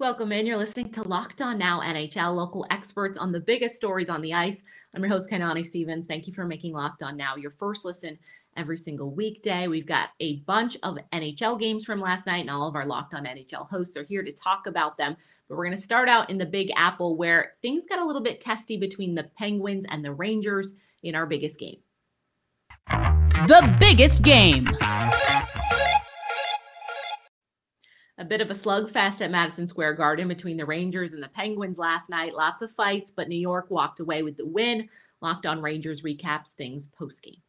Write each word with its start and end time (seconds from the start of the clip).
Welcome 0.00 0.32
in. 0.32 0.44
You're 0.44 0.56
listening 0.58 0.90
to 0.94 1.06
Locked 1.06 1.40
On 1.40 1.56
Now 1.56 1.80
NHL, 1.80 2.34
local 2.34 2.66
experts 2.68 3.16
on 3.16 3.30
the 3.30 3.38
biggest 3.38 3.76
stories 3.76 4.10
on 4.10 4.22
the 4.22 4.34
ice. 4.34 4.60
I'm 4.92 5.00
your 5.00 5.08
host, 5.08 5.30
Kainani 5.30 5.64
Stevens. 5.64 6.06
Thank 6.06 6.26
you 6.26 6.32
for 6.32 6.44
making 6.44 6.72
Locked 6.72 7.04
On 7.04 7.16
Now 7.16 7.36
your 7.36 7.52
first 7.52 7.84
listen 7.84 8.18
every 8.56 8.76
single 8.76 9.12
weekday. 9.12 9.68
We've 9.68 9.86
got 9.86 10.08
a 10.18 10.38
bunch 10.46 10.76
of 10.82 10.98
NHL 11.12 11.60
games 11.60 11.84
from 11.84 12.00
last 12.00 12.26
night, 12.26 12.40
and 12.40 12.50
all 12.50 12.66
of 12.66 12.74
our 12.74 12.84
Locked 12.84 13.14
On 13.14 13.24
NHL 13.24 13.70
hosts 13.70 13.96
are 13.96 14.02
here 14.02 14.24
to 14.24 14.32
talk 14.32 14.66
about 14.66 14.98
them. 14.98 15.16
But 15.48 15.56
we're 15.56 15.66
going 15.66 15.76
to 15.76 15.82
start 15.82 16.08
out 16.08 16.28
in 16.28 16.38
the 16.38 16.44
Big 16.44 16.72
Apple, 16.74 17.16
where 17.16 17.52
things 17.62 17.84
got 17.88 18.00
a 18.00 18.04
little 18.04 18.20
bit 18.20 18.40
testy 18.40 18.76
between 18.76 19.14
the 19.14 19.30
Penguins 19.38 19.84
and 19.88 20.04
the 20.04 20.12
Rangers 20.12 20.74
in 21.04 21.14
our 21.14 21.24
biggest 21.24 21.56
game. 21.60 21.78
The 22.88 23.76
biggest 23.78 24.22
game. 24.22 24.68
A 28.16 28.24
bit 28.24 28.40
of 28.40 28.48
a 28.48 28.54
slugfest 28.54 29.20
at 29.22 29.32
Madison 29.32 29.66
Square 29.66 29.94
Garden 29.94 30.28
between 30.28 30.56
the 30.56 30.64
Rangers 30.66 31.14
and 31.14 31.22
the 31.22 31.28
Penguins 31.28 31.78
last 31.78 32.08
night. 32.08 32.32
Lots 32.32 32.62
of 32.62 32.70
fights, 32.70 33.10
but 33.10 33.28
New 33.28 33.40
York 33.40 33.70
walked 33.70 33.98
away 33.98 34.22
with 34.22 34.36
the 34.36 34.46
win. 34.46 34.88
Locked 35.20 35.46
on 35.46 35.60
Rangers 35.60 36.02
recaps 36.02 36.50
things 36.50 36.86
post 36.86 37.24
game. 37.24 37.42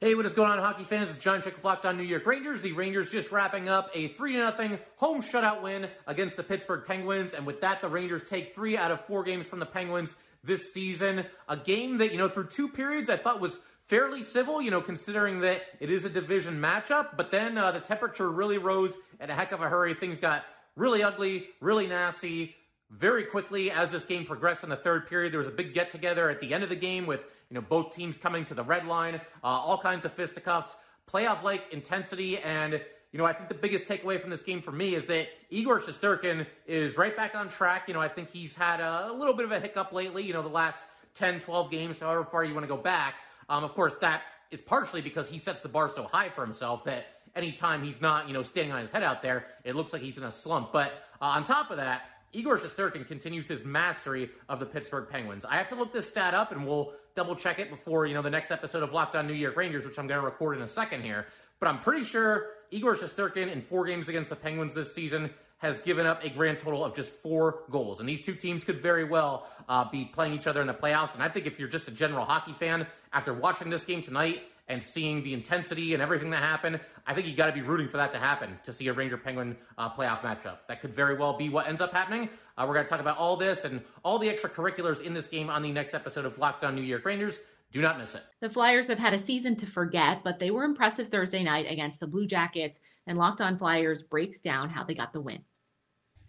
Hey, 0.00 0.14
what 0.14 0.24
is 0.24 0.32
going 0.32 0.50
on, 0.50 0.58
hockey 0.58 0.84
fans? 0.84 1.10
It's 1.10 1.22
John 1.22 1.42
Chick 1.42 1.62
Locked 1.62 1.84
on 1.84 1.98
New 1.98 2.04
York 2.04 2.24
Rangers. 2.24 2.62
The 2.62 2.72
Rangers 2.72 3.10
just 3.10 3.32
wrapping 3.32 3.68
up 3.68 3.90
a 3.94 4.08
3 4.08 4.32
0 4.32 4.78
home 4.96 5.20
shutout 5.20 5.60
win 5.60 5.88
against 6.06 6.38
the 6.38 6.42
Pittsburgh 6.42 6.84
Penguins. 6.86 7.34
And 7.34 7.46
with 7.46 7.60
that, 7.60 7.82
the 7.82 7.88
Rangers 7.88 8.22
take 8.22 8.54
three 8.54 8.78
out 8.78 8.90
of 8.90 9.06
four 9.06 9.24
games 9.24 9.46
from 9.46 9.58
the 9.58 9.66
Penguins 9.66 10.16
this 10.42 10.72
season. 10.72 11.26
A 11.48 11.56
game 11.56 11.98
that, 11.98 12.12
you 12.12 12.18
know, 12.18 12.30
through 12.30 12.48
two 12.48 12.68
periods 12.70 13.10
I 13.10 13.16
thought 13.18 13.40
was 13.40 13.58
fairly 13.86 14.22
civil, 14.22 14.60
you 14.60 14.70
know, 14.70 14.80
considering 14.80 15.40
that 15.40 15.62
it 15.80 15.90
is 15.90 16.04
a 16.04 16.10
division 16.10 16.60
matchup. 16.60 17.16
But 17.16 17.30
then 17.30 17.56
uh, 17.56 17.72
the 17.72 17.80
temperature 17.80 18.30
really 18.30 18.58
rose 18.58 18.96
in 19.20 19.30
a 19.30 19.34
heck 19.34 19.52
of 19.52 19.62
a 19.62 19.68
hurry. 19.68 19.94
Things 19.94 20.20
got 20.20 20.44
really 20.74 21.02
ugly, 21.02 21.46
really 21.60 21.86
nasty 21.86 22.54
very 22.90 23.24
quickly 23.24 23.70
as 23.70 23.90
this 23.90 24.04
game 24.04 24.24
progressed 24.24 24.62
in 24.62 24.70
the 24.70 24.76
third 24.76 25.08
period. 25.08 25.32
There 25.32 25.38
was 25.38 25.48
a 25.48 25.52
big 25.52 25.74
get 25.74 25.90
together 25.90 26.30
at 26.30 26.40
the 26.40 26.54
end 26.54 26.62
of 26.62 26.68
the 26.68 26.76
game 26.76 27.06
with, 27.06 27.20
you 27.50 27.54
know, 27.54 27.60
both 27.60 27.94
teams 27.94 28.18
coming 28.18 28.44
to 28.44 28.54
the 28.54 28.62
red 28.62 28.86
line, 28.86 29.16
uh, 29.16 29.20
all 29.42 29.78
kinds 29.78 30.04
of 30.04 30.12
fisticuffs, 30.12 30.76
playoff 31.10 31.42
like 31.42 31.64
intensity. 31.72 32.38
And, 32.38 32.74
you 33.12 33.18
know, 33.18 33.24
I 33.24 33.32
think 33.32 33.48
the 33.48 33.56
biggest 33.56 33.86
takeaway 33.86 34.20
from 34.20 34.30
this 34.30 34.42
game 34.42 34.60
for 34.60 34.70
me 34.72 34.94
is 34.94 35.06
that 35.06 35.28
Igor 35.50 35.80
Shesterkin 35.80 36.46
is 36.66 36.96
right 36.96 37.16
back 37.16 37.34
on 37.34 37.48
track. 37.48 37.88
You 37.88 37.94
know, 37.94 38.00
I 38.00 38.08
think 38.08 38.30
he's 38.30 38.54
had 38.54 38.80
a, 38.80 39.10
a 39.10 39.12
little 39.12 39.34
bit 39.34 39.46
of 39.46 39.52
a 39.52 39.58
hiccup 39.58 39.92
lately, 39.92 40.24
you 40.24 40.32
know, 40.32 40.42
the 40.42 40.48
last 40.48 40.84
10, 41.14 41.40
12 41.40 41.70
games, 41.70 41.98
however 41.98 42.24
far 42.24 42.44
you 42.44 42.54
want 42.54 42.64
to 42.64 42.68
go 42.68 42.76
back. 42.80 43.14
Um, 43.48 43.64
of 43.64 43.74
course, 43.74 43.94
that 44.00 44.22
is 44.50 44.60
partially 44.60 45.00
because 45.00 45.28
he 45.28 45.38
sets 45.38 45.60
the 45.60 45.68
bar 45.68 45.90
so 45.94 46.04
high 46.04 46.28
for 46.28 46.44
himself 46.44 46.84
that 46.84 47.06
anytime 47.34 47.82
he's 47.84 48.00
not, 48.00 48.28
you 48.28 48.34
know, 48.34 48.42
standing 48.42 48.72
on 48.72 48.80
his 48.80 48.90
head 48.90 49.02
out 49.02 49.22
there, 49.22 49.46
it 49.64 49.76
looks 49.76 49.92
like 49.92 50.02
he's 50.02 50.18
in 50.18 50.24
a 50.24 50.32
slump. 50.32 50.72
But 50.72 50.92
uh, 51.20 51.26
on 51.26 51.44
top 51.44 51.70
of 51.70 51.76
that, 51.76 52.08
Igor 52.32 52.58
Shesterkin 52.58 53.06
continues 53.06 53.48
his 53.48 53.64
mastery 53.64 54.30
of 54.48 54.60
the 54.60 54.66
Pittsburgh 54.66 55.08
Penguins. 55.08 55.44
I 55.44 55.56
have 55.56 55.68
to 55.68 55.74
look 55.74 55.92
this 55.92 56.08
stat 56.08 56.34
up, 56.34 56.52
and 56.52 56.66
we'll 56.66 56.92
double 57.14 57.34
check 57.34 57.58
it 57.58 57.70
before 57.70 58.06
you 58.06 58.14
know 58.14 58.22
the 58.22 58.30
next 58.30 58.50
episode 58.50 58.82
of 58.82 58.92
Locked 58.92 59.16
On 59.16 59.26
New 59.26 59.32
York 59.32 59.56
Rangers, 59.56 59.86
which 59.86 59.98
I'm 59.98 60.06
going 60.06 60.20
to 60.20 60.24
record 60.24 60.56
in 60.56 60.62
a 60.62 60.68
second 60.68 61.02
here. 61.02 61.26
But 61.60 61.68
I'm 61.68 61.78
pretty 61.78 62.04
sure 62.04 62.48
Igor 62.70 62.96
Shesterkin 62.96 63.50
in 63.50 63.62
four 63.62 63.86
games 63.86 64.08
against 64.08 64.28
the 64.28 64.36
Penguins 64.36 64.74
this 64.74 64.94
season 64.94 65.30
has 65.58 65.78
given 65.80 66.06
up 66.06 66.22
a 66.24 66.28
grand 66.28 66.58
total 66.58 66.84
of 66.84 66.94
just 66.94 67.10
four 67.10 67.60
goals. 67.70 68.00
And 68.00 68.08
these 68.08 68.22
two 68.22 68.34
teams 68.34 68.64
could 68.64 68.82
very 68.82 69.04
well 69.04 69.46
uh, 69.68 69.88
be 69.88 70.04
playing 70.04 70.34
each 70.34 70.46
other 70.46 70.60
in 70.60 70.66
the 70.66 70.74
playoffs. 70.74 71.14
And 71.14 71.22
I 71.22 71.28
think 71.28 71.46
if 71.46 71.58
you're 71.58 71.68
just 71.68 71.88
a 71.88 71.90
general 71.90 72.24
hockey 72.24 72.52
fan, 72.52 72.86
after 73.12 73.32
watching 73.32 73.70
this 73.70 73.84
game 73.84 74.02
tonight 74.02 74.42
and 74.68 74.82
seeing 74.82 75.22
the 75.22 75.32
intensity 75.32 75.94
and 75.94 76.02
everything 76.02 76.30
that 76.30 76.42
happened, 76.42 76.80
I 77.06 77.14
think 77.14 77.26
you 77.26 77.34
got 77.34 77.46
to 77.46 77.52
be 77.52 77.62
rooting 77.62 77.88
for 77.88 77.96
that 77.96 78.12
to 78.12 78.18
happen 78.18 78.58
to 78.64 78.72
see 78.72 78.88
a 78.88 78.92
Ranger 78.92 79.16
Penguin 79.16 79.56
uh, 79.78 79.90
playoff 79.90 80.20
matchup. 80.20 80.58
That 80.68 80.80
could 80.82 80.94
very 80.94 81.16
well 81.16 81.38
be 81.38 81.48
what 81.48 81.68
ends 81.68 81.80
up 81.80 81.92
happening. 81.92 82.28
Uh, 82.58 82.64
we're 82.66 82.74
going 82.74 82.84
to 82.84 82.90
talk 82.90 83.00
about 83.00 83.16
all 83.16 83.36
this 83.36 83.64
and 83.64 83.80
all 84.02 84.18
the 84.18 84.28
extracurriculars 84.28 85.00
in 85.00 85.14
this 85.14 85.28
game 85.28 85.48
on 85.48 85.62
the 85.62 85.72
next 85.72 85.94
episode 85.94 86.26
of 86.26 86.38
Locked 86.38 86.64
On 86.64 86.74
New 86.74 86.82
York 86.82 87.04
Rangers. 87.04 87.40
Do 87.72 87.80
not 87.80 87.98
miss 87.98 88.14
it. 88.14 88.22
The 88.40 88.48
Flyers 88.48 88.88
have 88.88 88.98
had 88.98 89.12
a 89.12 89.18
season 89.18 89.56
to 89.56 89.66
forget, 89.66 90.22
but 90.24 90.38
they 90.38 90.50
were 90.50 90.64
impressive 90.64 91.08
Thursday 91.08 91.42
night 91.42 91.66
against 91.68 92.00
the 92.00 92.06
Blue 92.06 92.26
Jackets, 92.26 92.78
and 93.06 93.18
Locked 93.18 93.40
On 93.40 93.58
Flyers 93.58 94.02
breaks 94.02 94.40
down 94.40 94.70
how 94.70 94.84
they 94.84 94.94
got 94.94 95.12
the 95.12 95.20
win. 95.20 95.40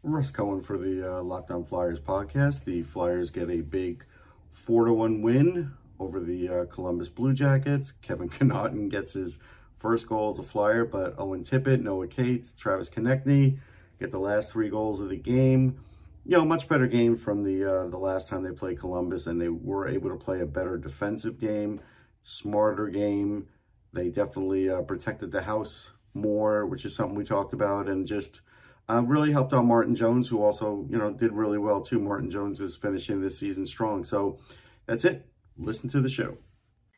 Russ 0.03 0.31
Cohen 0.31 0.61
for 0.61 0.77
the 0.77 1.17
uh, 1.17 1.21
Locked 1.21 1.51
On 1.51 1.63
Flyers 1.63 1.99
podcast. 1.99 2.63
The 2.63 2.83
Flyers 2.83 3.29
get 3.29 3.49
a 3.49 3.61
big 3.61 4.05
four 4.51 4.85
to 4.85 4.93
one 4.93 5.21
win 5.21 5.73
over 5.99 6.19
the 6.19 6.49
uh, 6.49 6.65
Columbus 6.65 7.09
Blue 7.09 7.33
Jackets. 7.33 7.93
Kevin 8.01 8.29
Connauton 8.29 8.89
gets 8.89 9.13
his 9.13 9.39
first 9.79 10.07
goal 10.07 10.31
as 10.31 10.39
a 10.39 10.43
Flyer, 10.43 10.85
but 10.85 11.15
Owen 11.17 11.43
Tippett, 11.43 11.81
Noah 11.81 12.07
Cates, 12.07 12.53
Travis 12.53 12.89
Konecny 12.89 13.59
get 13.99 14.11
the 14.11 14.19
last 14.19 14.51
three 14.51 14.69
goals 14.69 14.99
of 14.99 15.09
the 15.09 15.17
game. 15.17 15.79
You 16.25 16.37
know, 16.37 16.45
much 16.45 16.67
better 16.67 16.87
game 16.87 17.15
from 17.15 17.43
the 17.43 17.63
uh, 17.63 17.87
the 17.87 17.97
last 17.97 18.27
time 18.27 18.43
they 18.43 18.51
played 18.51 18.79
Columbus, 18.79 19.27
and 19.27 19.39
they 19.39 19.49
were 19.49 19.87
able 19.87 20.09
to 20.09 20.17
play 20.17 20.41
a 20.41 20.45
better 20.45 20.77
defensive 20.77 21.39
game, 21.39 21.79
smarter 22.21 22.87
game. 22.87 23.47
They 23.93 24.09
definitely 24.09 24.69
uh, 24.69 24.81
protected 24.81 25.31
the 25.31 25.41
house 25.41 25.91
more, 26.13 26.65
which 26.65 26.85
is 26.85 26.95
something 26.95 27.15
we 27.15 27.23
talked 27.23 27.53
about, 27.53 27.87
and 27.87 28.05
just 28.05 28.41
uh, 28.89 29.03
really 29.03 29.31
helped 29.31 29.53
out 29.53 29.65
Martin 29.65 29.95
Jones, 29.95 30.27
who 30.29 30.41
also 30.41 30.85
you 30.89 30.97
know 30.97 31.11
did 31.11 31.33
really 31.33 31.57
well 31.57 31.81
too. 31.81 31.99
Martin 31.99 32.29
Jones 32.29 32.61
is 32.61 32.75
finishing 32.75 33.21
this 33.21 33.37
season 33.37 33.65
strong, 33.65 34.03
so 34.03 34.39
that's 34.85 35.05
it. 35.05 35.25
Listen 35.57 35.89
to 35.89 36.01
the 36.01 36.09
show. 36.09 36.37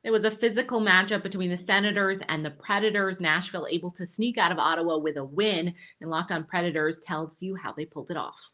It 0.03 0.11
was 0.11 0.23
a 0.23 0.31
physical 0.31 0.79
matchup 0.79 1.23
between 1.23 1.49
the 1.49 1.57
Senators 1.57 2.19
and 2.29 2.45
the 2.45 2.51
Predators. 2.51 3.19
Nashville 3.19 3.67
able 3.69 3.91
to 3.91 4.05
sneak 4.05 4.37
out 4.37 4.51
of 4.51 4.59
Ottawa 4.59 4.97
with 4.97 5.17
a 5.17 5.25
win, 5.25 5.73
and 5.99 6.09
Locked 6.09 6.31
On 6.31 6.43
Predators 6.43 6.99
tells 6.99 7.41
you 7.41 7.55
how 7.55 7.73
they 7.73 7.85
pulled 7.85 8.11
it 8.11 8.17
off. 8.17 8.51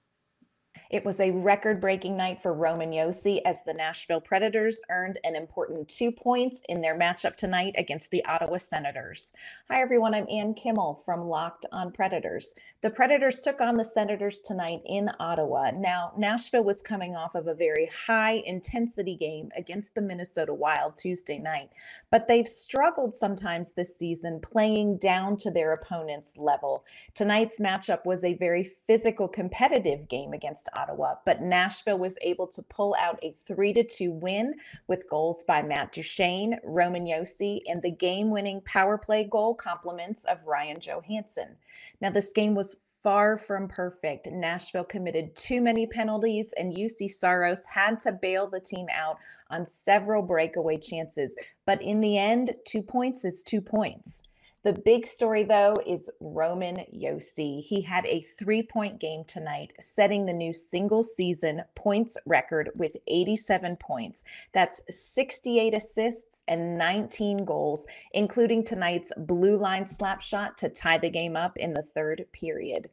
It 0.91 1.03
was 1.03 1.19
a 1.19 1.31
record 1.31 1.81
breaking 1.81 2.15
night 2.15 2.43
for 2.43 2.53
Roman 2.53 2.91
Josi 2.91 3.41
as 3.43 3.63
the 3.63 3.73
Nashville 3.73 4.21
Predators 4.21 4.79
earned 4.91 5.17
an 5.23 5.35
important 5.35 5.87
two 5.87 6.11
points 6.11 6.61
in 6.69 6.79
their 6.79 6.95
matchup 6.95 7.35
tonight 7.35 7.73
against 7.75 8.11
the 8.11 8.23
Ottawa 8.25 8.57
Senators. 8.57 9.33
Hi, 9.67 9.81
everyone. 9.81 10.13
I'm 10.13 10.27
Ann 10.29 10.53
Kimmel 10.53 11.01
from 11.03 11.27
Locked 11.27 11.65
on 11.71 11.91
Predators. 11.91 12.53
The 12.81 12.91
Predators 12.91 13.39
took 13.39 13.61
on 13.61 13.73
the 13.73 13.83
Senators 13.83 14.39
tonight 14.41 14.81
in 14.85 15.09
Ottawa. 15.19 15.71
Now, 15.71 16.13
Nashville 16.19 16.63
was 16.63 16.83
coming 16.83 17.15
off 17.15 17.33
of 17.33 17.47
a 17.47 17.55
very 17.55 17.89
high 18.05 18.43
intensity 18.45 19.15
game 19.15 19.49
against 19.57 19.95
the 19.95 20.01
Minnesota 20.01 20.53
Wild 20.53 20.97
Tuesday 20.97 21.39
night, 21.39 21.71
but 22.11 22.27
they've 22.27 22.47
struggled 22.47 23.15
sometimes 23.15 23.71
this 23.71 23.97
season 23.97 24.39
playing 24.39 24.99
down 24.99 25.35
to 25.37 25.49
their 25.49 25.73
opponent's 25.73 26.37
level. 26.37 26.85
Tonight's 27.15 27.57
matchup 27.57 28.05
was 28.05 28.23
a 28.23 28.35
very 28.35 28.71
physical, 28.85 29.27
competitive 29.27 30.07
game 30.07 30.33
against 30.33 30.69
Ottawa, 30.77 31.15
but 31.25 31.41
Nashville 31.41 31.97
was 31.99 32.17
able 32.21 32.47
to 32.47 32.61
pull 32.63 32.95
out 32.99 33.19
a 33.23 33.31
3 33.45 33.73
to 33.73 33.83
2 33.83 34.11
win 34.11 34.53
with 34.87 35.09
goals 35.09 35.43
by 35.43 35.61
Matt 35.61 35.91
Duchene, 35.91 36.59
Roman 36.63 37.05
Josi, 37.05 37.61
and 37.67 37.81
the 37.81 37.91
game-winning 37.91 38.61
power 38.61 38.97
play 38.97 39.23
goal 39.23 39.55
compliments 39.55 40.25
of 40.25 40.45
Ryan 40.45 40.79
Johansen. 40.79 41.55
Now 42.01 42.09
this 42.09 42.31
game 42.31 42.55
was 42.55 42.77
far 43.05 43.37
from 43.37 43.67
perfect. 43.67 44.25
Nashville 44.31 44.83
committed 44.83 45.35
too 45.35 45.61
many 45.61 45.85
penalties, 45.85 46.53
and 46.57 46.73
Juuse 46.73 47.11
Saros 47.11 47.63
had 47.65 47.99
to 47.99 48.11
bail 48.11 48.47
the 48.47 48.59
team 48.59 48.87
out 48.91 49.17
on 49.51 49.63
several 49.63 50.23
breakaway 50.23 50.77
chances. 50.77 51.35
But 51.67 51.83
in 51.83 52.01
the 52.01 52.17
end, 52.17 52.55
two 52.65 52.81
points 52.81 53.23
is 53.23 53.43
two 53.43 53.61
points. 53.61 54.23
The 54.65 54.73
big 54.73 55.05
story, 55.05 55.43
though, 55.43 55.75
is 55.85 56.09
Roman 56.19 56.77
Josi. 56.91 57.61
He 57.61 57.81
had 57.81 58.03
a 58.07 58.21
three 58.21 58.63
point 58.63 58.99
game 58.99 59.23
tonight, 59.25 59.73
setting 59.79 60.25
the 60.25 60.33
new 60.33 60.53
single 60.53 61.03
season 61.03 61.61
points 61.75 62.17
record 62.25 62.71
with 62.73 62.97
87 63.05 63.75
points. 63.75 64.23
That's 64.53 64.81
68 64.89 65.75
assists 65.75 66.41
and 66.47 66.79
19 66.79 67.45
goals, 67.45 67.85
including 68.13 68.63
tonight's 68.63 69.11
blue 69.15 69.55
line 69.55 69.87
slap 69.87 70.19
shot 70.19 70.57
to 70.57 70.69
tie 70.69 70.97
the 70.97 71.11
game 71.11 71.35
up 71.35 71.55
in 71.57 71.71
the 71.71 71.85
third 71.93 72.25
period. 72.31 72.89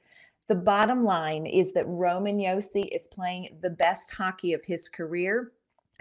The 0.49 0.57
bottom 0.57 1.05
line 1.05 1.47
is 1.47 1.73
that 1.73 1.89
Roman 1.89 2.37
Josi 2.37 2.87
is 2.95 3.07
playing 3.07 3.57
the 3.63 3.71
best 3.71 4.11
hockey 4.11 4.53
of 4.53 4.63
his 4.63 4.91
career 4.91 5.53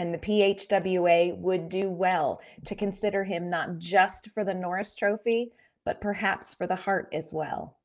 and 0.02 0.12
the 0.12 0.18
PHWA 0.18 1.38
would 1.38 1.70
do 1.70 1.88
well 1.88 2.42
to 2.66 2.74
consider 2.74 3.24
him 3.24 3.52
not 3.52 3.78
just 3.78 4.32
for 4.32 4.44
the 4.44 4.54
Norris 4.54 4.96
Trophy, 4.96 5.52
but 5.86 6.02
perhaps 6.02 6.56
for 6.56 6.66
the 6.66 6.76
Hart 6.76 7.08
as 7.14 7.32
well. 7.32 7.78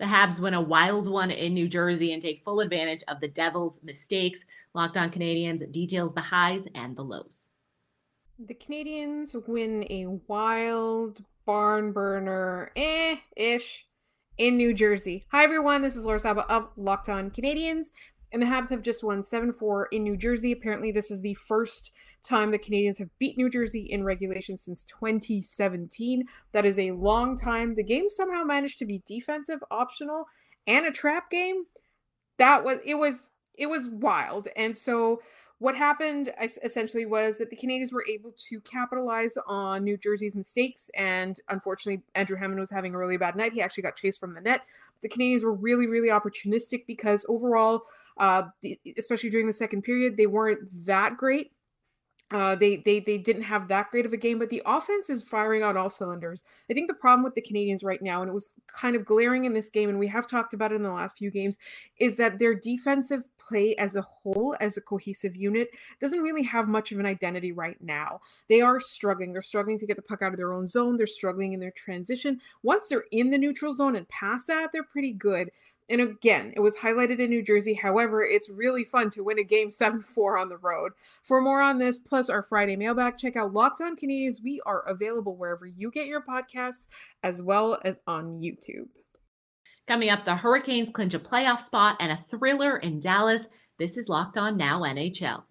The 0.00 0.06
Habs 0.06 0.40
win 0.40 0.54
a 0.54 0.60
wild 0.60 1.08
one 1.08 1.30
in 1.30 1.54
New 1.54 1.68
Jersey 1.68 2.12
and 2.12 2.20
take 2.20 2.42
full 2.42 2.58
advantage 2.58 3.04
of 3.06 3.20
the 3.20 3.28
Devils' 3.28 3.78
mistakes. 3.84 4.44
Locked 4.74 4.96
on 4.96 5.12
Canadiens 5.12 5.70
details 5.70 6.14
the 6.14 6.20
highs 6.20 6.66
and 6.74 6.96
the 6.96 7.04
lows. 7.04 7.50
The 8.40 8.54
Canadiens 8.54 9.36
win 9.46 9.86
a 9.88 10.06
wild 10.26 11.24
barn 11.46 11.92
burner, 11.92 12.72
eh 12.74 13.18
ish, 13.36 13.86
in 14.36 14.56
New 14.56 14.74
Jersey. 14.74 15.24
Hi, 15.30 15.44
everyone. 15.44 15.80
This 15.80 15.94
is 15.94 16.04
Laura 16.04 16.18
Saba 16.18 16.44
of 16.52 16.70
Locked 16.76 17.08
On 17.08 17.30
Canadiens. 17.30 17.86
And 18.32 18.42
the 18.42 18.46
Habs 18.46 18.70
have 18.70 18.82
just 18.82 19.04
won 19.04 19.22
7 19.22 19.52
4 19.52 19.86
in 19.92 20.02
New 20.02 20.16
Jersey. 20.16 20.52
Apparently, 20.52 20.92
this 20.92 21.10
is 21.10 21.22
the 21.22 21.34
first 21.34 21.92
time 22.22 22.50
the 22.50 22.58
Canadiens 22.58 22.98
have 22.98 23.16
beat 23.18 23.38
New 23.38 23.48
Jersey 23.48 23.86
in 23.90 24.04
regulation 24.04 24.58
since 24.58 24.82
2017. 24.84 26.24
That 26.52 26.66
is 26.66 26.78
a 26.78 26.90
long 26.92 27.36
time. 27.36 27.74
The 27.76 27.84
game 27.84 28.10
somehow 28.10 28.42
managed 28.42 28.78
to 28.78 28.84
be 28.84 29.02
defensive, 29.06 29.60
optional, 29.70 30.26
and 30.66 30.86
a 30.86 30.90
trap 30.92 31.30
game. 31.30 31.66
that 32.38 32.64
was 32.64 32.78
it 32.84 32.96
was 32.96 33.30
it 33.54 33.66
was 33.66 33.88
wild. 33.88 34.48
And 34.56 34.76
so 34.76 35.22
what 35.58 35.76
happened 35.76 36.32
essentially 36.62 37.06
was 37.06 37.38
that 37.38 37.48
the 37.48 37.56
Canadiens 37.56 37.92
were 37.92 38.04
able 38.08 38.32
to 38.50 38.60
capitalize 38.60 39.38
on 39.46 39.84
New 39.84 39.96
Jersey's 39.96 40.36
mistakes. 40.36 40.90
And 40.94 41.40
unfortunately, 41.48 42.02
Andrew 42.14 42.36
Hammond 42.36 42.60
was 42.60 42.70
having 42.70 42.94
a 42.94 42.98
really 42.98 43.16
bad 43.16 43.36
night. 43.36 43.54
He 43.54 43.62
actually 43.62 43.84
got 43.84 43.96
chased 43.96 44.20
from 44.20 44.34
the 44.34 44.42
net. 44.42 44.62
The 45.00 45.08
Canadiens 45.08 45.44
were 45.44 45.54
really, 45.54 45.86
really 45.86 46.08
opportunistic 46.08 46.86
because 46.86 47.24
overall, 47.28 47.84
uh, 48.18 48.44
especially 48.98 49.30
during 49.30 49.46
the 49.46 49.52
second 49.52 49.82
period, 49.82 50.16
they 50.16 50.26
weren't 50.26 50.60
that 50.86 51.16
great. 51.16 51.52
Uh, 52.32 52.56
they 52.56 52.76
they 52.78 52.98
they 52.98 53.18
didn't 53.18 53.42
have 53.42 53.68
that 53.68 53.88
great 53.92 54.04
of 54.04 54.12
a 54.12 54.16
game, 54.16 54.36
but 54.36 54.50
the 54.50 54.62
offense 54.66 55.08
is 55.08 55.22
firing 55.22 55.62
on 55.62 55.76
all 55.76 55.88
cylinders. 55.88 56.42
I 56.68 56.74
think 56.74 56.88
the 56.88 56.94
problem 56.94 57.22
with 57.22 57.36
the 57.36 57.42
Canadiens 57.42 57.84
right 57.84 58.02
now, 58.02 58.20
and 58.20 58.28
it 58.28 58.34
was 58.34 58.50
kind 58.66 58.96
of 58.96 59.04
glaring 59.04 59.44
in 59.44 59.52
this 59.52 59.70
game, 59.70 59.88
and 59.88 59.98
we 59.98 60.08
have 60.08 60.26
talked 60.26 60.52
about 60.52 60.72
it 60.72 60.74
in 60.74 60.82
the 60.82 60.90
last 60.90 61.18
few 61.18 61.30
games, 61.30 61.56
is 62.00 62.16
that 62.16 62.40
their 62.40 62.52
defensive 62.52 63.22
play 63.38 63.76
as 63.76 63.94
a 63.94 64.02
whole, 64.02 64.56
as 64.60 64.76
a 64.76 64.80
cohesive 64.80 65.36
unit, 65.36 65.68
doesn't 66.00 66.18
really 66.18 66.42
have 66.42 66.66
much 66.66 66.90
of 66.90 66.98
an 66.98 67.06
identity 67.06 67.52
right 67.52 67.80
now. 67.80 68.18
They 68.48 68.60
are 68.60 68.80
struggling. 68.80 69.32
They're 69.32 69.42
struggling 69.42 69.78
to 69.78 69.86
get 69.86 69.94
the 69.94 70.02
puck 70.02 70.20
out 70.20 70.32
of 70.32 70.36
their 70.36 70.52
own 70.52 70.66
zone. 70.66 70.96
They're 70.96 71.06
struggling 71.06 71.52
in 71.52 71.60
their 71.60 71.70
transition. 71.70 72.40
Once 72.64 72.88
they're 72.88 73.04
in 73.12 73.30
the 73.30 73.38
neutral 73.38 73.72
zone 73.72 73.94
and 73.94 74.08
past 74.08 74.48
that, 74.48 74.70
they're 74.72 74.82
pretty 74.82 75.12
good. 75.12 75.52
And 75.88 76.00
again, 76.00 76.52
it 76.56 76.60
was 76.60 76.76
highlighted 76.76 77.20
in 77.20 77.30
New 77.30 77.42
Jersey. 77.42 77.74
However, 77.74 78.24
it's 78.24 78.50
really 78.50 78.82
fun 78.82 79.10
to 79.10 79.22
win 79.22 79.38
a 79.38 79.44
game 79.44 79.70
7 79.70 80.00
4 80.14 80.38
on 80.38 80.48
the 80.48 80.56
road. 80.56 80.92
For 81.22 81.40
more 81.40 81.62
on 81.62 81.78
this, 81.78 81.98
plus 81.98 82.28
our 82.28 82.42
Friday 82.42 82.76
mailbag, 82.76 83.18
check 83.18 83.36
out 83.36 83.52
Locked 83.52 83.80
On 83.80 83.96
Canadiens. 83.96 84.42
We 84.42 84.60
are 84.66 84.86
available 84.88 85.36
wherever 85.36 85.66
you 85.66 85.90
get 85.90 86.06
your 86.06 86.22
podcasts, 86.22 86.88
as 87.22 87.40
well 87.40 87.78
as 87.84 87.98
on 88.06 88.40
YouTube. 88.40 88.88
Coming 89.86 90.10
up, 90.10 90.24
the 90.24 90.34
Hurricanes 90.34 90.90
clinch 90.92 91.14
a 91.14 91.20
playoff 91.20 91.60
spot 91.60 91.96
and 92.00 92.10
a 92.10 92.24
thriller 92.28 92.78
in 92.78 92.98
Dallas. 92.98 93.46
This 93.78 93.96
is 93.96 94.08
Locked 94.08 94.36
On 94.36 94.56
Now 94.56 94.80
NHL. 94.80 95.44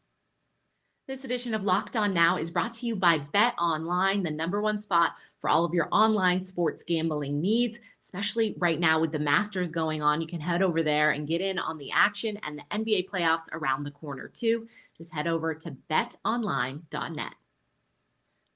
This 1.08 1.24
edition 1.24 1.54
of 1.54 1.64
Locked 1.64 1.96
On 1.96 2.16
Now 2.16 2.36
is 2.36 2.50
brought 2.50 2.74
to 2.76 2.88
you 2.88 2.96
by 2.96 3.20
Bet 3.20 3.54
Online, 3.60 4.24
the 4.24 4.32
number 4.32 4.60
one 4.60 4.80
spot 4.80 5.12
for 5.40 5.52
all 5.52 5.64
of 5.64 5.72
your 5.72 5.88
online 5.92 6.44
sports 6.44 6.84
gambling 6.84 7.40
needs, 7.40 7.78
especially 8.02 8.56
right 8.58 8.80
now 8.80 9.00
with 9.00 9.12
the 9.12 9.20
Masters 9.20 9.70
going 9.70 10.02
on. 10.02 10.20
You 10.20 10.26
can 10.26 10.42
head 10.42 10.64
over 10.64 10.82
there 10.82 11.12
and 11.12 11.28
get 11.28 11.42
in 11.42 11.60
on 11.60 11.78
the 11.78 11.92
action 11.92 12.40
and 12.42 12.58
the 12.58 12.64
NBA 12.76 13.08
playoffs 13.08 13.44
around 13.52 13.84
the 13.84 13.92
corner, 13.92 14.28
too. 14.28 14.68
Just 14.98 15.14
head 15.14 15.28
over 15.28 15.54
to 15.54 15.78
betonline.net. 15.92 17.36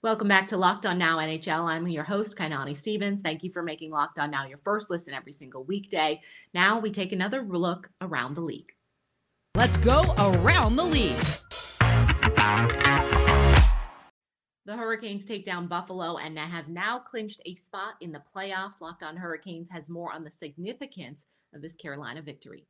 Welcome 0.02 0.28
back 0.28 0.48
to 0.48 0.58
Locked 0.58 0.88
On 0.88 0.98
Now 0.98 1.18
NHL. 1.18 1.66
I'm 1.66 1.88
your 1.88 2.04
host, 2.04 2.36
Kainani 2.36 2.76
Stevens. 2.76 3.22
Thank 3.22 3.44
you 3.44 3.52
for 3.52 3.62
making 3.62 3.92
Locked 3.92 4.18
On 4.18 4.32
Now 4.32 4.48
your 4.48 4.60
first 4.64 4.90
listen 4.90 5.14
every 5.14 5.34
single 5.34 5.66
weekday. 5.66 6.20
Now 6.56 6.80
we 6.80 6.90
take 6.90 7.12
another 7.12 7.44
look 7.44 7.92
around 8.02 8.34
the 8.34 8.42
league. 8.42 8.74
Let's 9.54 9.78
go 9.78 10.02
around 10.18 10.78
the 10.78 10.86
league. 10.86 11.20
The 14.66 14.78
Hurricanes 14.78 15.26
take 15.26 15.44
down 15.44 15.68
Buffalo 15.68 16.18
and 16.18 16.40
have 16.40 16.70
now 16.70 17.00
clinched 17.00 17.42
a 17.46 17.56
spot 17.56 17.96
in 18.00 18.14
the 18.14 18.22
playoffs. 18.34 18.80
Locked 18.80 19.04
on 19.04 19.18
Hurricanes 19.18 19.70
has 19.72 19.90
more 19.90 20.14
on 20.14 20.24
the 20.24 20.32
significance 20.32 21.26
of 21.54 21.62
this 21.62 21.76
Carolina 21.76 22.22
victory. 22.22 22.66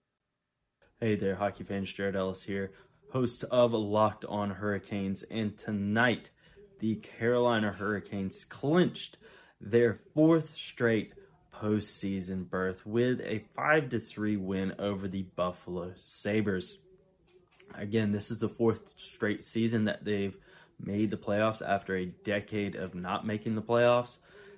Hey 1.00 1.16
there, 1.16 1.36
hockey 1.36 1.63
fans. 1.63 1.94
Jared 1.94 2.16
Ellis 2.16 2.44
here, 2.44 2.71
host 3.12 3.44
of 3.51 3.74
Locked 3.74 4.25
on 4.25 4.50
Hurricanes. 4.50 5.21
And 5.24 5.56
tonight, 5.56 6.31
the 6.80 6.95
Carolina 6.95 7.71
Hurricanes 7.71 8.45
clinched 8.45 9.18
their 9.62 10.00
fourth 10.16 10.56
straight 10.56 11.13
postseason 11.54 12.50
berth 12.50 12.88
with 12.88 13.21
a 13.21 13.44
5 13.56 13.94
3 14.04 14.36
win 14.38 14.74
over 14.80 15.07
the 15.07 15.24
Buffalo 15.36 15.94
Sabres. 15.95 16.80
Again, 17.75 18.12
this 18.12 18.31
is 18.31 18.38
the 18.38 18.50
fourth 18.50 18.94
straight 18.98 19.44
season 19.44 19.86
that 19.86 20.06
they've 20.06 20.38
made 20.80 21.10
the 21.10 21.18
playoffs 21.18 21.62
after 21.62 21.95
a 21.95 22.06
decade 22.06 22.75
of 22.75 22.95
not 22.95 23.25
making 23.25 23.56
the 23.56 23.62
playoffs. 23.62 24.18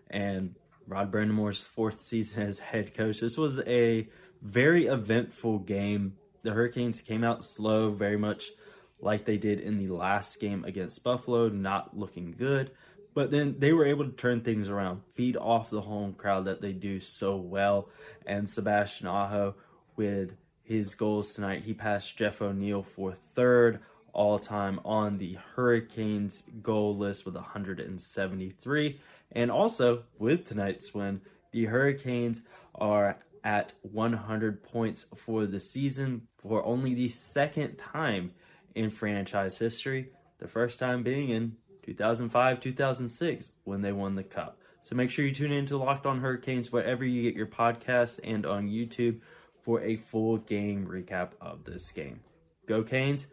And 0.09 0.55
Rod 0.87 1.11
Brind'Amour's 1.11 1.59
fourth 1.59 2.01
season 2.01 2.43
as 2.43 2.59
head 2.59 2.93
coach. 2.93 3.19
This 3.19 3.37
was 3.37 3.59
a 3.59 4.07
very 4.41 4.87
eventful 4.87 5.59
game. 5.59 6.17
The 6.43 6.51
Hurricanes 6.51 7.01
came 7.01 7.23
out 7.23 7.43
slow, 7.43 7.91
very 7.91 8.17
much 8.17 8.51
like 8.99 9.25
they 9.25 9.37
did 9.37 9.59
in 9.59 9.77
the 9.77 9.87
last 9.87 10.39
game 10.39 10.63
against 10.65 11.03
Buffalo, 11.03 11.49
not 11.49 11.97
looking 11.97 12.35
good. 12.37 12.71
But 13.13 13.31
then 13.31 13.55
they 13.59 13.73
were 13.73 13.85
able 13.85 14.05
to 14.05 14.11
turn 14.11 14.41
things 14.41 14.69
around, 14.69 15.01
feed 15.15 15.35
off 15.35 15.69
the 15.69 15.81
home 15.81 16.13
crowd 16.13 16.45
that 16.45 16.61
they 16.61 16.71
do 16.71 16.99
so 16.99 17.35
well. 17.35 17.89
And 18.25 18.49
Sebastian 18.49 19.07
Aho 19.07 19.55
with 19.95 20.35
his 20.71 20.95
goals 20.95 21.33
tonight. 21.33 21.65
He 21.65 21.73
passed 21.73 22.15
Jeff 22.15 22.41
O'Neill 22.41 22.81
for 22.81 23.13
third 23.13 23.79
all 24.13 24.39
time 24.39 24.79
on 24.85 25.18
the 25.18 25.38
Hurricanes 25.56 26.44
goal 26.62 26.95
list 26.95 27.25
with 27.25 27.35
173. 27.35 29.00
And 29.33 29.51
also, 29.51 30.03
with 30.18 30.47
tonight's 30.47 30.94
win, 30.94 31.21
the 31.51 31.65
Hurricanes 31.65 32.41
are 32.73 33.18
at 33.44 33.73
100 33.81 34.63
points 34.63 35.07
for 35.15 35.45
the 35.45 35.59
season 35.59 36.27
for 36.41 36.63
only 36.63 36.94
the 36.94 37.09
second 37.09 37.75
time 37.75 38.31
in 38.73 38.91
franchise 38.91 39.57
history, 39.57 40.09
the 40.38 40.47
first 40.47 40.79
time 40.79 41.03
being 41.03 41.29
in 41.29 41.57
2005 41.83 42.62
2006 42.62 43.51
when 43.65 43.81
they 43.81 43.91
won 43.91 44.15
the 44.15 44.23
Cup. 44.23 44.57
So 44.83 44.95
make 44.95 45.09
sure 45.09 45.25
you 45.25 45.33
tune 45.33 45.51
in 45.51 45.65
to 45.68 45.77
Locked 45.77 46.06
On 46.06 46.21
Hurricanes 46.21 46.71
wherever 46.71 47.03
you 47.03 47.23
get 47.23 47.35
your 47.35 47.47
podcasts 47.47 48.19
and 48.23 48.45
on 48.45 48.69
YouTube 48.69 49.19
for 49.63 49.81
a 49.81 49.97
full 49.97 50.37
game 50.37 50.87
recap 50.87 51.31
of 51.39 51.65
this 51.65 51.91
game. 51.91 52.21
Go 52.67 52.83
Canes, 52.83 53.27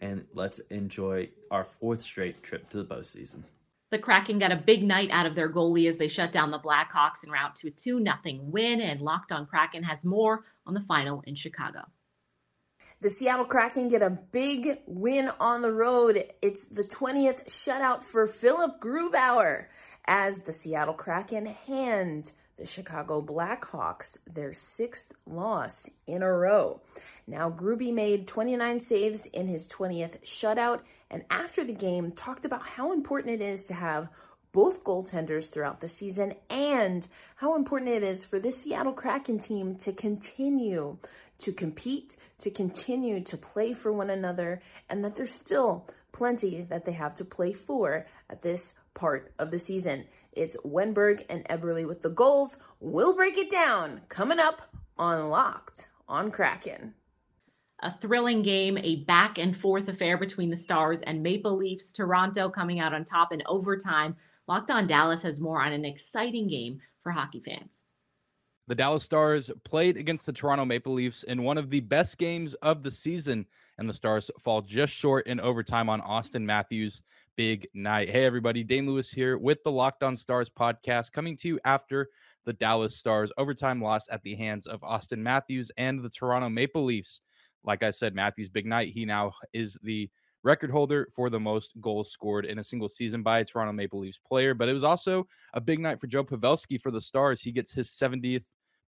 and 0.00 0.26
let's 0.32 0.58
enjoy 0.70 1.30
our 1.50 1.66
fourth 1.80 2.02
straight 2.02 2.42
trip 2.42 2.68
to 2.70 2.76
the 2.76 2.84
postseason. 2.84 3.44
The 3.90 3.98
Kraken 3.98 4.38
got 4.38 4.50
a 4.50 4.56
big 4.56 4.82
night 4.82 5.10
out 5.12 5.26
of 5.26 5.34
their 5.34 5.48
goalie 5.48 5.88
as 5.88 5.98
they 5.98 6.08
shut 6.08 6.32
down 6.32 6.50
the 6.50 6.58
Blackhawks 6.58 7.24
en 7.24 7.30
route 7.30 7.54
to 7.56 7.68
a 7.68 7.70
2 7.70 8.02
0 8.02 8.40
win, 8.42 8.80
and 8.80 9.00
Locked 9.00 9.30
on 9.30 9.46
Kraken 9.46 9.84
has 9.84 10.04
more 10.04 10.44
on 10.66 10.74
the 10.74 10.80
final 10.80 11.22
in 11.26 11.34
Chicago. 11.34 11.82
The 13.00 13.10
Seattle 13.10 13.44
Kraken 13.44 13.88
get 13.88 14.02
a 14.02 14.10
big 14.10 14.78
win 14.86 15.30
on 15.38 15.62
the 15.62 15.72
road. 15.72 16.24
It's 16.40 16.66
the 16.66 16.82
20th 16.82 17.46
shutout 17.46 18.02
for 18.02 18.26
Philipp 18.26 18.80
Grubauer 18.80 19.66
as 20.06 20.40
the 20.40 20.52
Seattle 20.52 20.94
Kraken 20.94 21.46
hand 21.46 22.32
the 22.56 22.66
Chicago 22.66 23.20
Blackhawks 23.20 24.16
their 24.26 24.52
sixth 24.52 25.12
loss 25.26 25.90
in 26.06 26.22
a 26.22 26.32
row. 26.32 26.80
Now, 27.26 27.50
Gruby 27.50 27.92
made 27.92 28.28
29 28.28 28.80
saves 28.80 29.26
in 29.26 29.48
his 29.48 29.66
20th 29.66 30.22
shutout, 30.24 30.80
and 31.10 31.24
after 31.30 31.64
the 31.64 31.72
game, 31.72 32.12
talked 32.12 32.44
about 32.44 32.62
how 32.62 32.92
important 32.92 33.40
it 33.40 33.44
is 33.44 33.64
to 33.64 33.74
have 33.74 34.08
both 34.52 34.84
goaltenders 34.84 35.50
throughout 35.50 35.80
the 35.80 35.88
season 35.88 36.34
and 36.48 37.06
how 37.36 37.56
important 37.56 37.90
it 37.90 38.02
is 38.02 38.24
for 38.24 38.38
this 38.38 38.62
Seattle 38.62 38.92
Kraken 38.92 39.38
team 39.38 39.74
to 39.76 39.92
continue 39.92 40.98
to 41.38 41.52
compete, 41.52 42.16
to 42.38 42.50
continue 42.50 43.20
to 43.20 43.36
play 43.36 43.72
for 43.72 43.92
one 43.92 44.10
another, 44.10 44.62
and 44.88 45.04
that 45.04 45.16
there's 45.16 45.34
still 45.34 45.86
plenty 46.12 46.62
that 46.62 46.84
they 46.84 46.92
have 46.92 47.14
to 47.16 47.24
play 47.24 47.52
for 47.52 48.06
at 48.30 48.42
this 48.42 48.74
part 48.94 49.32
of 49.38 49.50
the 49.50 49.58
season. 49.58 50.06
It's 50.36 50.56
Wennberg 50.64 51.24
and 51.28 51.44
Eberle 51.48 51.86
with 51.86 52.02
the 52.02 52.10
goals. 52.10 52.58
We'll 52.80 53.14
break 53.14 53.38
it 53.38 53.50
down 53.50 54.00
coming 54.08 54.38
up 54.38 54.62
on 54.98 55.28
Locked 55.30 55.88
on 56.08 56.30
Kraken. 56.30 56.94
A 57.80 57.92
thrilling 58.00 58.42
game, 58.42 58.78
a 58.78 59.04
back 59.04 59.38
and 59.38 59.56
forth 59.56 59.88
affair 59.88 60.16
between 60.16 60.50
the 60.50 60.56
Stars 60.56 61.02
and 61.02 61.22
Maple 61.22 61.56
Leafs. 61.56 61.92
Toronto 61.92 62.48
coming 62.48 62.80
out 62.80 62.94
on 62.94 63.04
top 63.04 63.32
in 63.32 63.42
overtime. 63.46 64.16
Locked 64.48 64.70
on 64.70 64.86
Dallas 64.86 65.22
has 65.22 65.40
more 65.40 65.60
on 65.60 65.72
an 65.72 65.84
exciting 65.84 66.48
game 66.48 66.80
for 67.02 67.12
hockey 67.12 67.40
fans. 67.40 67.84
The 68.66 68.74
Dallas 68.74 69.04
Stars 69.04 69.50
played 69.64 69.96
against 69.96 70.24
the 70.24 70.32
Toronto 70.32 70.64
Maple 70.64 70.94
Leafs 70.94 71.22
in 71.24 71.42
one 71.42 71.58
of 71.58 71.68
the 71.68 71.80
best 71.80 72.16
games 72.16 72.54
of 72.54 72.82
the 72.82 72.90
season, 72.90 73.46
and 73.78 73.88
the 73.88 73.94
Stars 73.94 74.30
fall 74.40 74.60
just 74.60 74.92
short 74.92 75.26
in 75.26 75.40
overtime 75.40 75.88
on 75.88 76.00
Auston 76.00 76.42
Matthews. 76.42 77.02
Big 77.36 77.66
night. 77.74 78.08
Hey, 78.08 78.24
everybody. 78.24 78.62
Dane 78.62 78.86
Lewis 78.86 79.10
here 79.10 79.38
with 79.38 79.62
the 79.64 79.72
Locked 79.72 80.02
On 80.02 80.16
Stars 80.16 80.48
podcast, 80.48 81.12
coming 81.12 81.36
to 81.38 81.48
you 81.48 81.60
after 81.64 82.08
the 82.44 82.52
Dallas 82.52 82.96
Stars 82.96 83.32
overtime 83.38 83.82
loss 83.82 84.08
at 84.10 84.22
the 84.22 84.36
hands 84.36 84.66
of 84.66 84.80
Auston 84.82 85.18
Matthews 85.18 85.70
and 85.76 86.02
the 86.02 86.10
Toronto 86.10 86.48
Maple 86.48 86.84
Leafs. 86.84 87.20
Like 87.64 87.82
I 87.82 87.90
said, 87.90 88.14
Matthews' 88.14 88.50
big 88.50 88.66
night. 88.66 88.92
He 88.92 89.04
now 89.04 89.32
is 89.52 89.78
the 89.82 90.08
record 90.44 90.70
holder 90.70 91.08
for 91.14 91.30
the 91.30 91.40
most 91.40 91.72
goals 91.80 92.12
scored 92.12 92.44
in 92.44 92.58
a 92.58 92.64
single 92.64 92.88
season 92.88 93.22
by 93.22 93.40
a 93.40 93.44
Toronto 93.44 93.72
Maple 93.72 93.98
Leafs 93.98 94.20
player. 94.24 94.54
But 94.54 94.68
it 94.68 94.74
was 94.74 94.84
also 94.84 95.26
a 95.54 95.60
big 95.60 95.80
night 95.80 95.98
for 95.98 96.06
Joe 96.06 96.22
Pavelski 96.22 96.80
for 96.80 96.90
the 96.90 97.00
Stars. 97.00 97.40
He 97.40 97.50
gets 97.50 97.72
his 97.72 97.88
70th 97.88 98.44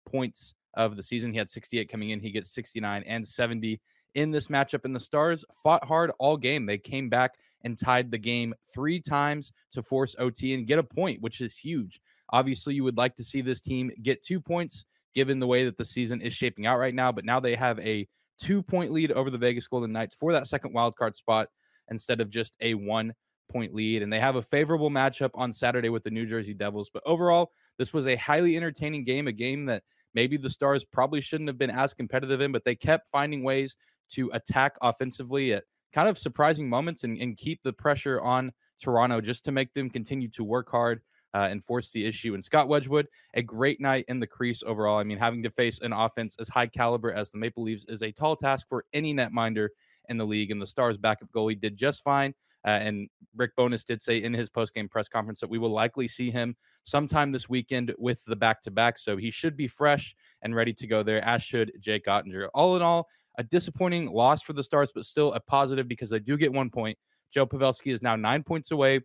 points 0.06 0.54
of 0.76 0.96
the 0.96 1.04
season. 1.04 1.32
He 1.32 1.40
had 1.40 1.50
68 1.50 1.90
coming 1.90 2.12
in. 2.12 2.20
He 2.20 2.32
gets 2.32 2.54
69 2.54 3.04
and 3.08 3.28
70 3.28 3.82
in 4.16 4.32
this 4.32 4.48
matchup. 4.48 4.86
And 4.86 4.96
the 4.96 5.00
Stars 5.00 5.46
fought 5.64 5.84
hard 5.86 6.12
all 6.20 6.38
game. 6.38 6.66
They 6.66 6.78
came 6.78 7.10
back 7.10 7.36
and 7.64 7.78
tied 7.78 8.12
the 8.12 8.18
game 8.18 8.54
three 8.74 9.00
times 9.00 9.52
to 9.74 9.84
force 9.84 10.16
OT 10.18 10.54
and 10.54 10.68
get 10.68 10.80
a 10.80 10.84
point, 10.84 11.22
which 11.22 11.42
is 11.42 11.58
huge. 11.58 12.00
Obviously, 12.32 12.74
you 12.74 12.84
would 12.84 12.98
like 12.98 13.16
to 13.16 13.24
see 13.24 13.42
this 13.42 13.62
team 13.62 13.92
get 14.02 14.24
two 14.24 14.40
points 14.40 14.86
given 15.14 15.40
the 15.40 15.48
way 15.48 15.66
that 15.66 15.78
the 15.78 15.86
season 15.86 16.22
is 16.22 16.34
shaping 16.34 16.66
out 16.66 16.80
right 16.80 16.96
now. 16.96 17.12
But 17.12 17.26
now 17.26 17.40
they 17.40 17.56
have 17.56 17.80
a 17.80 18.08
two 18.40 18.64
point 18.64 18.92
lead 18.92 19.12
over 19.12 19.30
the 19.30 19.38
Vegas 19.38 19.68
Golden 19.68 19.92
Knights 19.92 20.16
for 20.16 20.34
that 20.34 20.48
second 20.48 20.74
wild 20.74 20.96
card 20.96 21.16
spot 21.16 21.50
instead 21.90 22.22
of 22.22 22.30
just 22.30 22.54
a 22.62 22.74
one 22.74 23.14
point 23.52 23.74
lead. 23.74 24.02
And 24.02 24.12
they 24.12 24.20
have 24.20 24.36
a 24.36 24.42
favorable 24.42 24.90
matchup 24.90 25.32
on 25.36 25.54
Saturday 25.54 25.90
with 25.90 26.04
the 26.04 26.10
New 26.12 26.26
Jersey 26.26 26.54
Devils. 26.54 26.90
But 26.94 27.04
overall, 27.06 27.52
this 27.78 27.94
was 27.94 28.08
a 28.08 28.16
highly 28.16 28.58
entertaining 28.58 29.04
game, 29.04 29.28
a 29.28 29.32
game 29.32 29.66
that 29.66 29.84
maybe 30.14 30.38
the 30.38 30.50
Stars 30.50 30.84
probably 30.84 31.22
shouldn't 31.22 31.50
have 31.50 31.58
been 31.58 31.70
as 31.70 31.94
competitive 31.94 32.42
in, 32.42 32.52
but 32.52 32.64
they 32.64 32.76
kept 32.76 33.10
finding 33.10 33.44
ways 33.44 33.76
to 34.10 34.30
attack 34.34 34.76
offensively 34.82 35.54
at 35.54 35.64
kind 35.94 36.08
of 36.08 36.18
surprising 36.18 36.70
moments 36.70 37.04
and, 37.04 37.18
and 37.18 37.38
keep 37.38 37.62
the 37.64 37.74
pressure 37.74 38.22
on 38.22 38.52
Toronto 38.82 39.22
just 39.22 39.46
to 39.46 39.52
make 39.52 39.74
them 39.74 39.90
continue 39.90 40.30
to 40.30 40.44
work 40.44 40.70
hard. 40.70 41.02
Uh, 41.34 41.50
and 41.52 41.62
force 41.62 41.90
the 41.92 42.06
issue. 42.06 42.34
And 42.34 42.42
Scott 42.42 42.70
Wedgewood, 42.70 43.08
a 43.34 43.42
great 43.42 43.82
night 43.82 44.06
in 44.08 44.22
the 44.22 44.26
crease 44.26 44.64
overall. 44.66 45.00
I 45.00 45.04
mean, 45.04 45.18
having 45.18 45.44
to 45.44 45.50
face 45.50 45.82
an 45.82 45.92
offense 45.92 46.38
as 46.40 46.48
high 46.48 46.68
caliber 46.68 47.12
as 47.12 47.30
the 47.30 47.38
Maple 47.38 47.64
Leafs 47.64 47.86
is 47.90 48.02
a 48.04 48.12
tall 48.14 48.38
task 48.38 48.70
for 48.70 48.86
any 48.94 49.14
netminder 49.14 49.68
in 50.08 50.18
the 50.18 50.26
league. 50.26 50.50
And 50.50 50.62
the 50.62 50.66
Stars' 50.66 50.98
backup 50.98 51.28
goalie 51.36 51.60
did 51.60 51.76
just 51.76 52.06
fine. 52.06 52.34
Uh, 52.66 52.80
and 52.80 53.10
Rick 53.36 53.52
Bowness 53.58 53.84
did 53.84 54.02
say 54.02 54.24
in 54.24 54.34
his 54.34 54.50
post-game 54.50 54.88
press 54.88 55.10
conference 55.10 55.42
that 55.42 55.50
we 55.50 55.58
will 55.58 55.74
likely 55.74 56.08
see 56.08 56.32
him 56.32 56.56
sometime 56.86 57.34
this 57.34 57.50
weekend 57.50 57.94
with 57.98 58.24
the 58.24 58.36
back-to-back. 58.38 58.98
So 58.98 59.18
he 59.18 59.30
should 59.30 59.58
be 59.58 59.68
fresh 59.68 60.16
and 60.42 60.56
ready 60.56 60.72
to 60.72 60.88
go 60.88 61.04
there, 61.04 61.22
as 61.26 61.44
should 61.44 61.74
Jake 61.82 62.06
Oettinger. 62.06 62.48
All 62.54 62.78
in 62.78 62.82
all, 62.82 63.10
a 63.38 63.44
disappointing 63.44 64.12
loss 64.12 64.42
for 64.42 64.54
the 64.54 64.64
Stars, 64.64 64.92
but 64.94 65.06
still 65.06 65.34
a 65.34 65.40
positive 65.40 65.88
because 65.88 66.10
they 66.10 66.20
do 66.20 66.38
get 66.38 66.54
one 66.54 66.70
point. 66.70 66.98
Joe 67.32 67.46
Pavelski 67.46 67.92
is 67.92 68.02
now 68.02 68.16
nine 68.16 68.44
points 68.44 68.72
away 68.72 69.02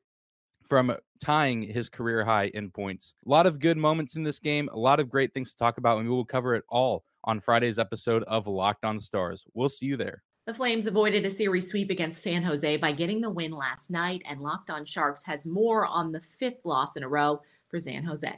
from 0.65 0.95
tying 1.23 1.63
his 1.63 1.89
career 1.89 2.25
high 2.25 2.51
in 2.55 2.71
points. 2.71 3.15
A 3.27 3.29
lot 3.29 3.47
of 3.47 3.59
good 3.59 3.77
moments 3.77 4.17
in 4.17 4.23
this 4.23 4.39
game, 4.39 4.69
a 4.73 4.79
lot 4.79 5.01
of 5.01 5.11
great 5.11 5.35
things 5.35 5.51
to 5.51 5.57
talk 5.57 5.79
about, 5.79 5.99
and 5.99 6.09
we 6.09 6.15
will 6.15 6.25
cover 6.25 6.55
it 6.55 6.65
all 6.69 7.05
on 7.25 7.41
Friday's 7.41 7.79
episode 7.79 8.23
of 8.25 8.47
Locked 8.47 8.85
On 8.85 9.01
Stars. 9.01 9.45
We'll 9.53 9.69
see 9.69 9.87
you 9.87 9.97
there. 9.97 10.23
The 10.47 10.55
Flames 10.55 10.87
avoided 10.87 11.27
a 11.27 11.31
series 11.31 11.69
sweep 11.69 11.91
against 11.91 12.23
San 12.23 12.43
Jose 12.43 12.77
by 12.79 12.93
getting 12.93 13.21
the 13.21 13.31
win 13.31 13.53
last 13.53 13.91
night, 13.91 14.23
and 14.25 14.41
Locked 14.41 14.71
On 14.71 14.85
Sharks 14.85 15.23
has 15.25 15.47
more 15.47 15.87
on 15.87 16.13
the 16.13 16.21
fifth 16.21 16.65
loss 16.65 16.97
in 16.97 17.03
a 17.03 17.09
row 17.09 17.41
for 17.69 17.79
San 17.79 18.05
Jose. 18.05 18.33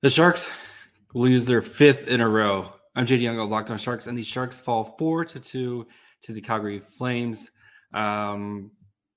The 0.00 0.10
Sharks 0.10 0.50
lose 1.14 1.46
their 1.46 1.62
fifth 1.62 2.08
in 2.08 2.20
a 2.20 2.28
row. 2.28 2.72
I'm 2.94 3.06
JD 3.06 3.22
Young 3.22 3.38
of 3.38 3.48
Locked 3.48 3.70
On 3.70 3.78
Sharks, 3.78 4.06
and 4.06 4.18
the 4.18 4.22
Sharks 4.22 4.60
fall 4.60 4.84
four 4.84 5.24
to 5.24 5.40
two 5.40 5.86
to 6.20 6.32
the 6.34 6.42
Calgary 6.42 6.78
Flames. 6.78 7.50
Um, 7.94 8.70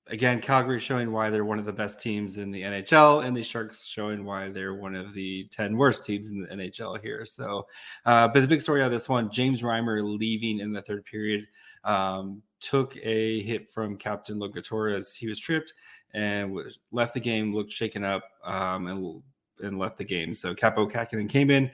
again, 0.06 0.40
Calgary 0.40 0.80
showing 0.80 1.12
why 1.12 1.28
they're 1.28 1.44
one 1.44 1.58
of 1.58 1.66
the 1.66 1.74
best 1.74 2.00
teams 2.00 2.38
in 2.38 2.50
the 2.50 2.62
NHL, 2.62 3.26
and 3.26 3.36
the 3.36 3.42
Sharks 3.42 3.84
showing 3.84 4.24
why 4.24 4.48
they're 4.48 4.76
one 4.76 4.94
of 4.94 5.12
the 5.12 5.46
10 5.50 5.76
worst 5.76 6.06
teams 6.06 6.30
in 6.30 6.40
the 6.40 6.48
NHL 6.48 7.02
here. 7.02 7.26
So, 7.26 7.66
uh, 8.06 8.28
but 8.28 8.40
the 8.40 8.48
big 8.48 8.62
story 8.62 8.80
out 8.80 8.86
of 8.86 8.92
this 8.92 9.10
one 9.10 9.30
James 9.30 9.60
Reimer 9.60 10.02
leaving 10.02 10.60
in 10.60 10.72
the 10.72 10.80
third 10.80 11.04
period 11.04 11.46
um, 11.84 12.40
took 12.60 12.96
a 13.02 13.42
hit 13.42 13.68
from 13.68 13.98
Captain 13.98 14.38
Logan 14.38 14.62
Torres. 14.62 15.14
He 15.14 15.26
was 15.26 15.38
tripped 15.38 15.74
and 16.14 16.50
was, 16.50 16.78
left 16.92 17.12
the 17.12 17.20
game, 17.20 17.54
looked 17.54 17.72
shaken 17.72 18.04
up, 18.04 18.22
um, 18.42 18.86
and, 18.86 19.22
and 19.60 19.78
left 19.78 19.98
the 19.98 20.04
game. 20.04 20.32
So, 20.32 20.54
Kaapo 20.54 20.90
Kähkönen 20.90 21.28
came 21.28 21.50
in. 21.50 21.70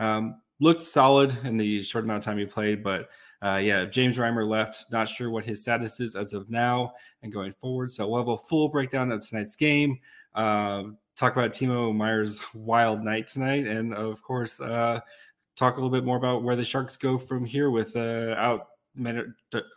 Um, 0.00 0.40
looked 0.60 0.82
solid 0.82 1.36
in 1.44 1.56
the 1.56 1.82
short 1.82 2.04
amount 2.04 2.18
of 2.18 2.24
time 2.24 2.38
he 2.38 2.46
played, 2.46 2.82
but 2.82 3.08
uh, 3.42 3.56
yeah, 3.56 3.84
James 3.84 4.16
Reimer 4.16 4.48
left. 4.48 4.86
Not 4.90 5.08
sure 5.08 5.30
what 5.30 5.44
his 5.44 5.62
status 5.62 6.00
is 6.00 6.16
as 6.16 6.32
of 6.32 6.48
now 6.48 6.94
and 7.22 7.32
going 7.32 7.52
forward. 7.52 7.92
So 7.92 8.08
we'll 8.08 8.20
have 8.20 8.28
a 8.28 8.38
full 8.38 8.68
breakdown 8.68 9.12
of 9.12 9.26
tonight's 9.26 9.56
game. 9.56 9.98
Uh, 10.34 10.84
talk 11.16 11.36
about 11.36 11.52
Timo 11.52 11.94
Meier's 11.94 12.40
wild 12.54 13.02
night 13.02 13.26
tonight, 13.26 13.66
and 13.66 13.94
of 13.94 14.22
course, 14.22 14.60
uh, 14.60 15.00
talk 15.56 15.74
a 15.74 15.76
little 15.76 15.90
bit 15.90 16.04
more 16.04 16.16
about 16.16 16.42
where 16.42 16.56
the 16.56 16.64
Sharks 16.64 16.96
go 16.96 17.18
from 17.18 17.44
here 17.44 17.70
with 17.70 17.94
uh, 17.96 18.34
out 18.38 18.68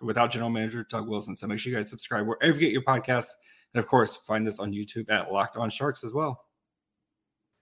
without 0.02 0.32
general 0.32 0.50
manager 0.50 0.86
Doug 0.90 1.08
Wilson. 1.08 1.36
So 1.36 1.48
make 1.48 1.60
sure 1.60 1.72
you 1.72 1.78
guys 1.78 1.90
subscribe 1.90 2.28
wherever 2.28 2.56
you 2.56 2.62
get 2.62 2.72
your 2.72 2.84
podcasts, 2.84 3.32
and 3.74 3.84
of 3.84 3.88
course, 3.88 4.16
find 4.16 4.48
us 4.48 4.60
on 4.60 4.72
YouTube 4.72 5.10
at 5.10 5.32
Locked 5.32 5.58
On 5.58 5.70
Sharks 5.70 6.04
as 6.04 6.14
well. 6.14 6.47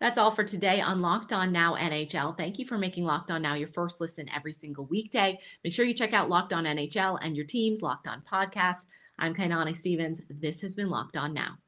That's 0.01 0.17
all 0.17 0.31
for 0.31 0.43
today 0.43 0.81
on 0.81 1.01
Locked 1.01 1.31
On 1.31 1.51
Now 1.51 1.75
NHL. 1.75 2.37
Thank 2.37 2.59
you 2.59 2.65
for 2.65 2.77
making 2.77 3.05
Locked 3.05 3.31
On 3.31 3.41
Now 3.41 3.53
your 3.53 3.69
first 3.69 4.01
listen 4.01 4.29
every 4.35 4.51
single 4.51 4.85
weekday. 4.87 5.39
Make 5.63 5.73
sure 5.73 5.85
you 5.85 5.93
check 5.93 6.13
out 6.13 6.29
Locked 6.29 6.51
On 6.51 6.65
NHL 6.65 7.17
and 7.21 7.35
your 7.35 7.45
team's 7.45 7.81
Locked 7.81 8.07
On 8.07 8.21
podcast. 8.21 8.87
I'm 9.17 9.33
Kainani 9.33 9.75
Stevens. 9.75 10.21
This 10.29 10.61
has 10.61 10.75
been 10.75 10.89
Locked 10.89 11.15
On 11.15 11.33
Now. 11.33 11.59